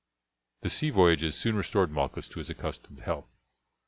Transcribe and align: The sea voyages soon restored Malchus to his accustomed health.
The 0.63 0.69
sea 0.71 0.89
voyages 0.89 1.35
soon 1.35 1.55
restored 1.55 1.91
Malchus 1.91 2.27
to 2.29 2.39
his 2.39 2.49
accustomed 2.49 3.01
health. 3.01 3.29